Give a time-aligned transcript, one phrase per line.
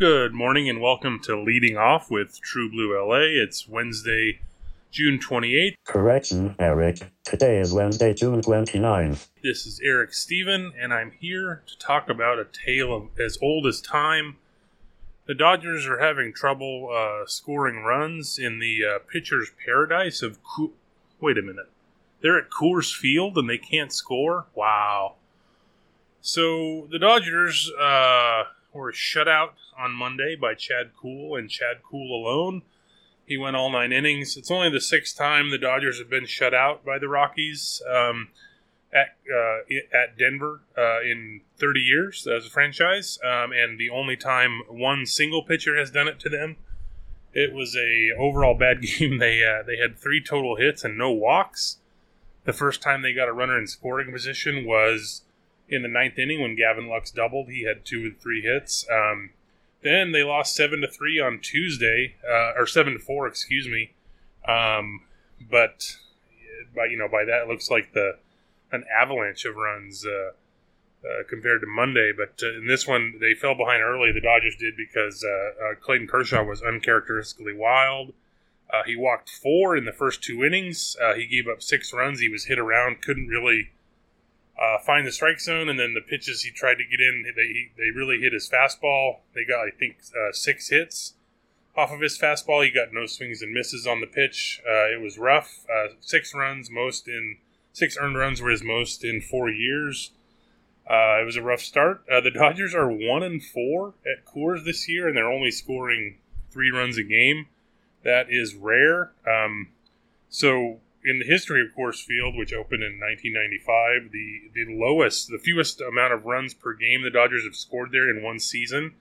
[0.00, 3.42] Good morning and welcome to Leading Off with True Blue LA.
[3.44, 4.40] It's Wednesday,
[4.90, 5.74] June 28th.
[5.84, 7.00] Correction, Eric.
[7.22, 9.28] Today is Wednesday, June 29th.
[9.42, 13.66] This is Eric Stephen, and I'm here to talk about a tale of as old
[13.66, 14.38] as time.
[15.26, 20.38] The Dodgers are having trouble uh, scoring runs in the uh, pitcher's paradise of.
[20.42, 20.72] Co-
[21.20, 21.68] Wait a minute.
[22.22, 24.46] They're at Coors Field and they can't score?
[24.54, 25.16] Wow.
[26.22, 32.14] So the Dodgers uh, were shut out on Monday by Chad Kuhl and Chad Kuhl
[32.14, 32.62] alone.
[33.26, 34.36] He went all nine innings.
[34.36, 38.28] It's only the sixth time the Dodgers have been shut out by the Rockies um,
[38.92, 39.58] at uh,
[39.96, 45.06] at Denver uh, in 30 years as a franchise, um, and the only time one
[45.06, 46.56] single pitcher has done it to them.
[47.32, 49.18] It was a overall bad game.
[49.18, 51.78] They uh, they had three total hits and no walks.
[52.44, 55.22] The first time they got a runner in scoring position was
[55.70, 57.48] in the ninth inning when Gavin Lux doubled.
[57.48, 58.86] He had two and three hits.
[58.90, 59.30] Um,
[59.82, 63.92] then they lost seven to three on Tuesday, uh, or seven to four, excuse me.
[64.46, 65.02] Um,
[65.50, 65.96] but
[66.74, 68.18] by you know by that it looks like the
[68.72, 70.30] an avalanche of runs uh,
[71.06, 72.12] uh, compared to Monday.
[72.16, 74.12] But uh, in this one, they fell behind early.
[74.12, 78.12] The Dodgers did because uh, uh, Clayton Kershaw was uncharacteristically wild.
[78.86, 80.96] He walked four in the first two innings.
[81.16, 82.20] He gave up six runs.
[82.20, 83.70] He was hit around, couldn't really
[84.60, 87.70] uh, find the strike zone, and then the pitches he tried to get in, they
[87.76, 89.20] they really hit his fastball.
[89.34, 91.14] They got I think uh, six hits
[91.76, 92.64] off of his fastball.
[92.64, 94.60] He got no swings and misses on the pitch.
[94.68, 95.64] Uh, it was rough.
[95.72, 97.38] Uh, six runs, most in
[97.72, 100.10] six earned runs were his most in four years.
[100.88, 102.02] Uh, it was a rough start.
[102.10, 106.16] Uh, the Dodgers are one and four at Coors this year, and they're only scoring
[106.50, 107.46] three runs a game.
[108.02, 109.12] That is rare.
[109.26, 109.68] Um,
[110.28, 115.38] so in the history of Coors Field, which opened in 1995, the the lowest, the
[115.38, 118.94] fewest amount of runs per game the Dodgers have scored there in one season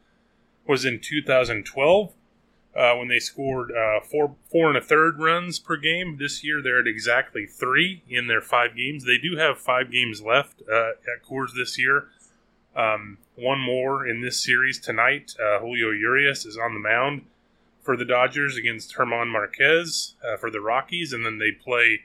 [0.65, 2.13] was in 2012
[2.75, 6.17] uh, when they scored uh, four four and a third runs per game.
[6.17, 9.05] This year they're at exactly three in their five games.
[9.05, 12.07] They do have five games left uh, at Coors this year.
[12.75, 15.33] Um, one more in this series tonight.
[15.39, 17.23] Uh, Julio Urias is on the mound
[17.89, 22.01] for the Dodgers against German Marquez uh, for the Rockies, and then they play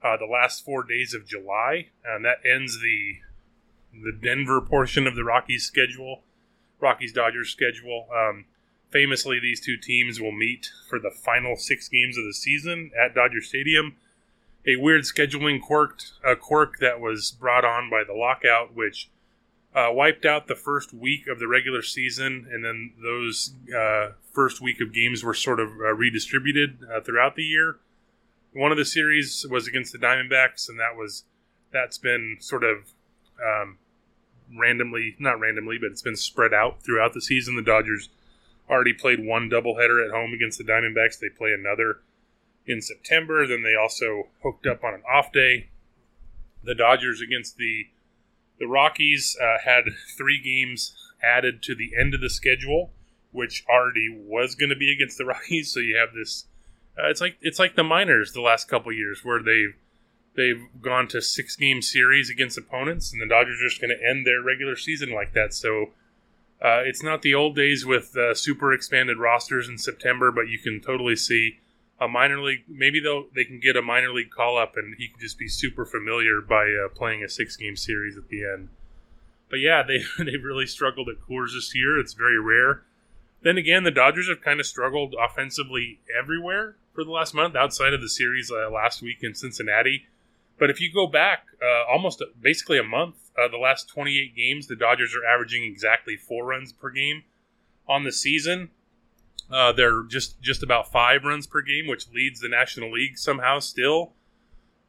[0.00, 3.16] uh, the last four days of July, and that ends the
[3.92, 6.22] the Denver portion of the Rockies schedule,
[6.78, 8.06] Rockies Dodgers schedule.
[8.16, 8.44] Um,
[8.90, 13.16] famously, these two teams will meet for the final six games of the season at
[13.16, 13.96] Dodger Stadium.
[14.68, 19.10] A weird scheduling quirk, a quirk that was brought on by the lockout, which
[19.74, 24.60] uh, wiped out the first week of the regular season, and then those uh, first
[24.60, 27.78] week of games were sort of uh, redistributed uh, throughout the year.
[28.52, 31.24] One of the series was against the Diamondbacks, and that was
[31.72, 32.92] that's been sort of
[33.44, 33.78] um,
[34.56, 37.56] randomly, not randomly, but it's been spread out throughout the season.
[37.56, 38.10] The Dodgers
[38.70, 41.18] already played one doubleheader at home against the Diamondbacks.
[41.18, 41.98] They play another
[42.64, 43.44] in September.
[43.44, 45.70] Then they also hooked up on an off day.
[46.62, 47.88] The Dodgers against the
[48.58, 49.84] the Rockies uh, had
[50.16, 52.92] three games added to the end of the schedule,
[53.32, 55.72] which already was going to be against the Rockies.
[55.72, 56.46] So you have this.
[56.96, 59.74] Uh, it's like it's like the minors the last couple years where they've
[60.36, 64.08] they've gone to six game series against opponents, and the Dodgers are just going to
[64.08, 65.54] end their regular season like that.
[65.54, 65.90] So
[66.62, 70.58] uh, it's not the old days with uh, super expanded rosters in September, but you
[70.58, 71.58] can totally see
[72.04, 72.64] a minor league.
[72.68, 75.48] Maybe they'll they can get a minor league call up, and he can just be
[75.48, 78.68] super familiar by uh, playing a six game series at the end.
[79.48, 81.98] But yeah, they they really struggled at Coors this year.
[81.98, 82.82] It's very rare.
[83.42, 87.92] Then again, the Dodgers have kind of struggled offensively everywhere for the last month, outside
[87.92, 90.06] of the series uh, last week in Cincinnati.
[90.58, 94.34] But if you go back uh, almost a, basically a month, uh, the last 28
[94.36, 97.24] games, the Dodgers are averaging exactly four runs per game
[97.88, 98.70] on the season.
[99.50, 103.58] Uh, they're just just about five runs per game, which leads the National League somehow
[103.58, 104.12] still.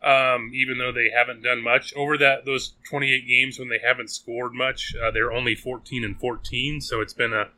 [0.04, 4.12] Um, even though they haven't done much over that those 28 games when they haven't
[4.12, 6.82] scored much, uh, they're only 14 and 14.
[6.82, 7.50] So it's been a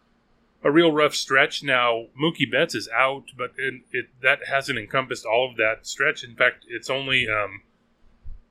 [0.64, 1.64] a real rough stretch.
[1.64, 6.24] Now Mookie Betts is out, but it, it that hasn't encompassed all of that stretch.
[6.24, 7.62] In fact, it's only um,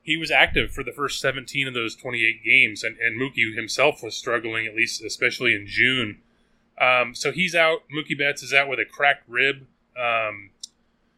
[0.07, 4.01] he was active for the first 17 of those 28 games, and, and Mookie himself
[4.01, 6.21] was struggling, at least especially in June.
[6.79, 7.83] Um, so he's out.
[7.93, 9.67] Mookie Betts is out with a cracked rib.
[9.99, 10.51] Um,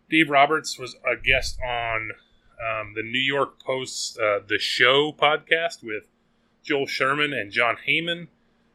[0.09, 2.11] Dave Roberts was a guest on
[2.59, 6.07] um, the New York Post's uh, The Show podcast with
[6.63, 8.27] Joel Sherman and Jon Heyman.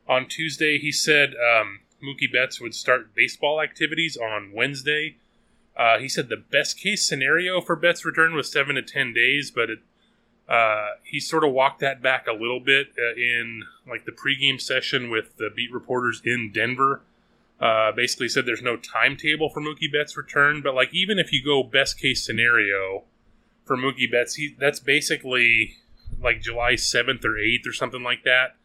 [0.08, 5.16] On Tuesday, he said um, Mookie Betts would start baseball activities on Wednesday.
[5.76, 9.50] Uh, he said the best case scenario for Betts' return was seven to ten days,
[9.50, 9.78] but it,
[10.48, 14.60] uh, he sort of walked that back a little bit uh, in like the pregame
[14.60, 17.02] session with the beat reporters in Denver.
[17.60, 21.42] Uh, basically said there's no timetable for Mookie Betts' return, but like even if you
[21.42, 23.04] go best case scenario
[23.64, 25.76] for Mookie Betts, he, that's basically
[26.20, 28.56] like July 7th or 8th or something like that.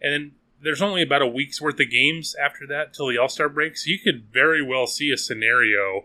[0.00, 0.32] And then
[0.62, 3.76] there's only about a week's worth of games after that till the All Star break,
[3.76, 6.04] so you could very well see a scenario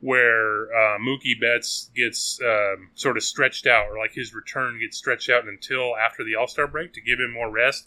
[0.00, 4.96] where uh, Mookie Betts gets um, sort of stretched out, or like his return gets
[4.96, 7.86] stretched out until after the All Star break to give him more rest.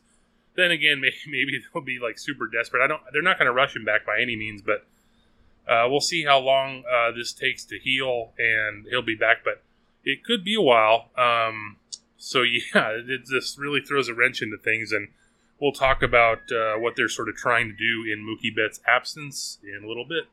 [0.55, 2.83] Then again, maybe, maybe they'll be like super desperate.
[2.83, 3.01] I don't.
[3.13, 4.85] They're not going to rush him back by any means, but
[5.71, 9.43] uh, we'll see how long uh, this takes to heal, and he'll be back.
[9.43, 9.63] But
[10.03, 11.09] it could be a while.
[11.15, 11.77] Um,
[12.17, 12.41] so
[12.73, 15.09] yeah, it just really throws a wrench into things, and
[15.61, 19.59] we'll talk about uh, what they're sort of trying to do in Mookie Betts' absence
[19.63, 20.25] in a little bit.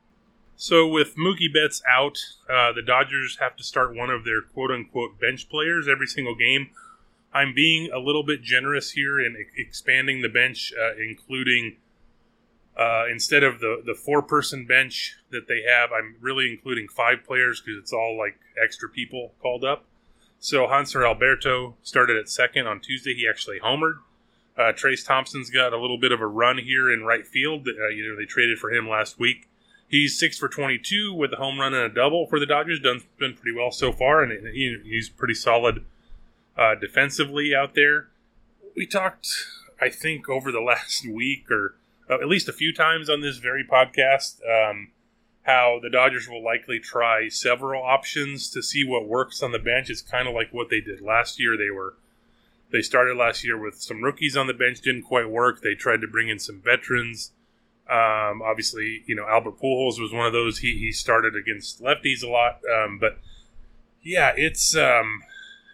[0.59, 2.17] So with Mookie Betts out,
[2.49, 6.35] uh, the Dodgers have to start one of their quote unquote bench players every single
[6.35, 6.71] game.
[7.31, 11.77] I'm being a little bit generous here in expanding the bench, uh, including
[12.75, 17.23] uh, instead of the the four person bench that they have, I'm really including five
[17.23, 19.85] players because it's all like extra people called up.
[20.39, 23.13] So Hanser Alberto started at second on Tuesday.
[23.13, 23.99] He actually homered.
[24.57, 27.67] Uh, Trayce Thompson's got a little bit of a run here in right field.
[27.67, 29.47] Uh, you know, they traded for him last week.
[29.87, 32.81] He's six for 22 with a home run and a double for the Dodgers.
[32.81, 35.85] Done been pretty well so far, and he, he's pretty solid
[36.57, 38.07] uh, defensively out there.
[38.75, 39.27] We talked,
[39.81, 41.75] I think, over the last week or
[42.09, 44.91] uh, at least a few times on this very podcast um,
[45.43, 49.89] how the Dodgers will likely try several options to see what works on the bench.
[49.89, 51.55] It's kind of like what they did last year.
[51.57, 51.95] They were
[52.69, 55.61] they started last year with some rookies on the bench, didn't quite work.
[55.61, 57.31] They tried to bring in some veterans.
[57.89, 60.59] Um, obviously, you know Albert Pujols was one of those.
[60.59, 63.19] He he started against lefties a lot, um, but
[64.01, 65.21] yeah, it's um,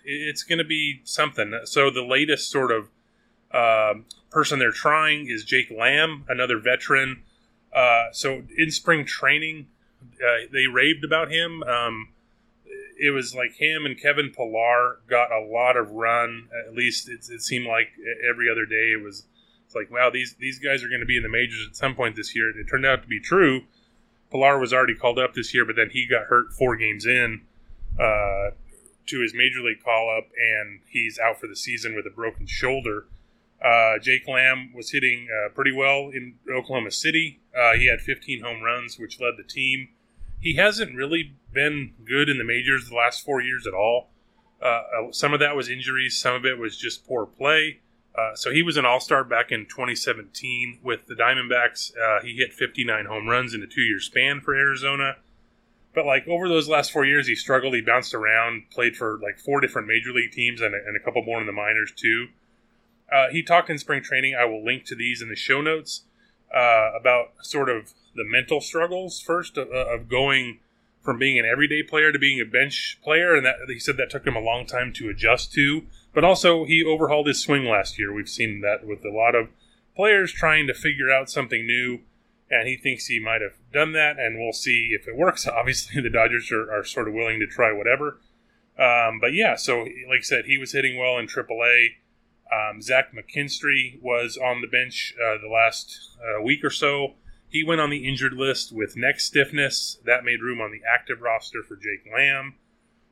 [0.04, 1.60] it's going to be something.
[1.65, 2.89] So the latest sort of
[3.51, 4.00] uh,
[4.30, 7.24] person they're trying is Jake Lamb, another veteran.
[7.74, 9.68] Uh, so in spring training,
[10.01, 11.63] uh, they raved about him.
[11.63, 12.10] Um,
[13.00, 16.50] it was like him and Kevin Pillar got a lot of run.
[16.68, 17.89] At least it, it seemed like
[18.30, 19.25] every other day it was
[19.74, 21.96] it's like, wow, these these guys are going to be in the majors at some
[21.96, 22.50] point this year.
[22.50, 23.62] And it turned out to be true.
[24.31, 27.42] Pillar was already called up this year, but then he got hurt four games in
[28.00, 28.52] uh,
[29.08, 32.48] to his major league call up, and he's out for the season with a broken
[32.48, 33.06] shoulder.
[33.64, 37.40] Uh, Jake Lamb was hitting uh, pretty well in Oklahoma City.
[37.58, 39.90] Uh, he had 15 home runs, which led the team.
[40.40, 44.10] He hasn't really been good in the majors the last four years at all.
[44.62, 47.80] Uh, uh, some of that was injuries, some of it was just poor play.
[48.15, 51.92] Uh, so he was an All Star back in 2017 with the Diamondbacks.
[51.98, 55.18] Uh, he hit 59 home runs in a two year span for Arizona.
[55.95, 57.74] But like over those last four years, he struggled.
[57.74, 61.00] He bounced around, played for like four different major league teams and a, and a
[61.00, 62.27] couple more in the minors too.
[63.12, 64.36] Uh, he talked in spring training.
[64.36, 66.03] I will link to these in the show notes
[66.53, 70.60] uh, about sort of the mental struggles first of, of going
[71.01, 74.10] from being an everyday player to being a bench player, and that he said that
[74.10, 75.84] took him a long time to adjust to.
[76.13, 78.13] But also, he overhauled his swing last year.
[78.13, 79.50] We've seen that with a lot of
[79.96, 82.00] players trying to figure out something new,
[82.50, 85.48] and he thinks he might have done that, and we'll see if it works.
[85.48, 88.20] Obviously, the Dodgers are, are sort of willing to try whatever.
[88.77, 91.89] Um, but yeah, so like I said, he was hitting well in AAA.
[92.51, 97.15] Um, Zach McKinstry was on the bench uh, the last uh, week or so.
[97.50, 100.00] He went on the injured list with neck stiffness.
[100.05, 102.55] That made room on the active roster for Jake Lamb.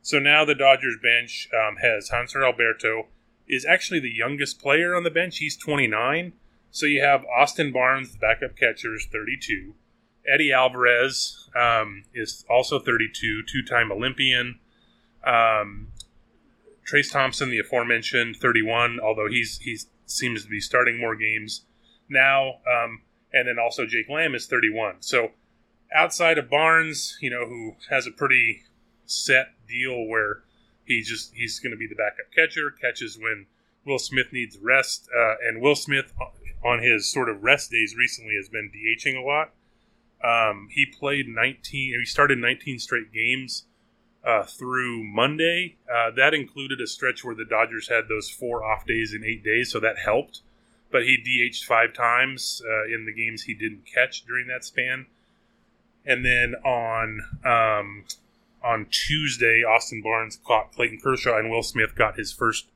[0.02, 3.08] So now the Dodgers bench um, has Hanser Alberto
[3.48, 5.38] is actually the youngest player on the bench.
[5.38, 6.34] He's 29.
[6.72, 9.76] So you have Austin Barnes, the backup catcher, is 32.
[10.32, 14.60] Eddie Alvarez um, is also 32, two-time Olympian.
[15.26, 15.88] Um,
[16.90, 21.66] Trayce Thompson, the aforementioned, 31, although he's he seems to be starting more games
[22.10, 22.60] now.
[22.68, 23.02] Um,
[23.34, 24.98] and then also Jake Lamb is 31.
[25.00, 25.32] So
[25.94, 28.64] outside of Barnes, you know, who has a pretty
[29.12, 30.44] set deal where
[30.86, 33.46] he just he's going to be the backup catcher, catches when
[33.86, 36.14] Will Smith needs rest, uh, and Will Smith
[36.64, 39.52] on his sort of rest days recently has been DHing a lot.
[40.24, 42.00] Um, he played 19.
[42.00, 43.66] He started 19 straight games
[44.24, 45.78] uh, through Monday.
[45.92, 49.44] Uh, that included a stretch where the Dodgers had those four off days in eight
[49.44, 50.42] days, so that helped.
[50.92, 55.08] But he DH'd five times uh, in the games he didn't catch during that span.
[56.06, 58.04] And then on um,
[58.64, 62.68] on Tuesday, Austin Barnes caught Clayton Kershaw, and Will Smith got his first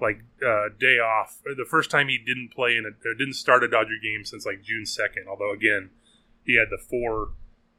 [0.00, 1.40] like uh, day off.
[1.44, 4.62] The first time he didn't play in a didn't start a Dodger game since like
[4.62, 5.26] June second.
[5.28, 5.90] Although again,
[6.44, 7.30] he had the four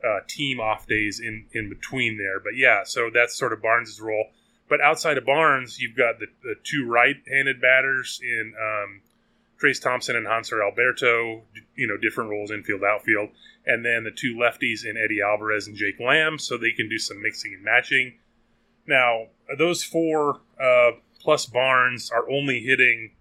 [0.03, 2.39] uh, team off days in in between there.
[2.39, 4.27] But yeah, so that's sort of Barnes' role.
[4.68, 9.01] But outside of Barnes, you've got the, the two right-handed batters in um,
[9.62, 11.44] Trayce Thompson and Hanser Alberto.
[11.75, 13.30] You know, different roles, infield, outfield,
[13.66, 16.98] and then the two lefties in Eddie Alvarez and Jake Lamb, so they can do
[16.98, 18.20] some mixing and matching.
[18.88, 23.12] Now, those four uh, plus Barnes are only hitting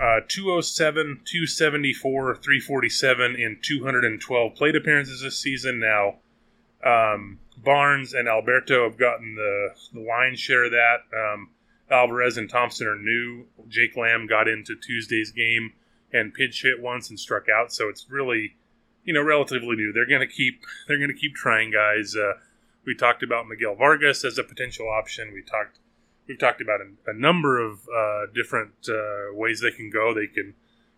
[0.00, 5.78] uh, 207, 274, 347 in 212 plate appearances this season.
[5.78, 6.16] Now,
[6.84, 10.96] um, Barnes and Alberto have gotten the, the lion's share of that.
[11.14, 11.50] Um,
[11.90, 13.46] Alvarez and Thompson are new.
[13.68, 15.72] Jake Lamb got into Tuesday's game
[16.12, 18.56] and pitch hit once and struck out, so it's really,
[19.04, 19.92] you know, relatively new.
[19.92, 22.14] They're gonna keep they're gonna keep trying, guys.
[22.16, 22.34] Uh,
[22.84, 25.32] we talked about Miguel Vargas as a potential option.
[25.32, 25.78] We talked
[26.28, 30.14] we've talked about a, a number of uh, different uh, ways they can go.
[30.14, 30.54] They can,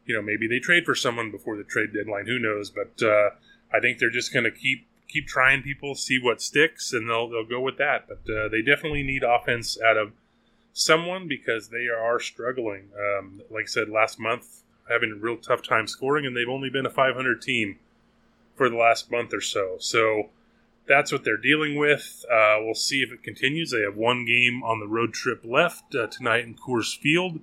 [0.07, 2.27] you know, maybe they trade for someone before the trade deadline.
[2.27, 2.71] Who knows?
[2.71, 3.31] But uh,
[3.73, 7.29] I think they're just going to keep keep trying people, see what sticks, and they'll
[7.29, 8.07] they'll go with that.
[8.09, 10.13] But uh, they definitely need offense out of
[10.75, 12.91] someone because they are struggling.
[12.99, 16.69] Um, like I said last month, having a real tough time scoring, and they've only
[16.69, 17.79] been a 500 team
[18.57, 19.77] for the last month or so.
[19.79, 20.29] So
[20.87, 22.25] that's what they're dealing with.
[22.31, 23.71] Uh, we'll see if it continues.
[23.71, 27.41] They have one game on the road trip left uh, tonight in Coors Field.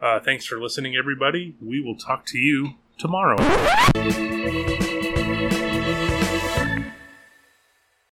[0.00, 1.54] Uh, thanks for listening, everybody.
[1.60, 3.36] We will talk to you tomorrow.